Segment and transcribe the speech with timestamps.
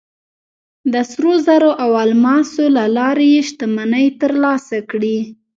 [0.93, 5.17] د سرو زرو او الماسو له لارې یې شتمنۍ ترلاسه کړې.